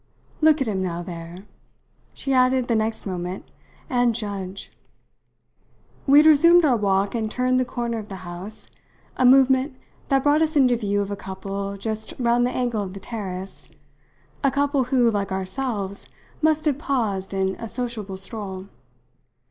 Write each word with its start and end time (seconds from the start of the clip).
Look 0.41 0.61
at 0.61 0.67
him 0.67 0.81
now 0.81 1.03
there," 1.03 1.45
she 2.15 2.33
added 2.33 2.67
the 2.67 2.75
next 2.75 3.05
moment, 3.05 3.45
"and 3.87 4.15
judge." 4.15 4.71
We 6.07 6.17
had 6.17 6.25
resumed 6.25 6.65
our 6.65 6.75
walk 6.75 7.13
and 7.13 7.29
turned 7.29 7.59
the 7.59 7.65
corner 7.65 7.99
of 7.99 8.09
the 8.09 8.15
house, 8.25 8.67
a 9.15 9.27
movement 9.27 9.75
that 10.09 10.23
brought 10.23 10.41
us 10.41 10.55
into 10.55 10.75
view 10.75 11.01
of 11.01 11.11
a 11.11 11.15
couple 11.15 11.77
just 11.77 12.15
round 12.17 12.47
the 12.47 12.49
angle 12.51 12.81
of 12.81 12.95
the 12.95 12.99
terrace, 12.99 13.69
a 14.43 14.49
couple 14.49 14.85
who, 14.85 15.11
like 15.11 15.31
ourselves, 15.31 16.09
must 16.41 16.65
have 16.65 16.79
paused 16.79 17.31
in 17.31 17.53
a 17.57 17.69
sociable 17.69 18.17
stroll. 18.17 18.63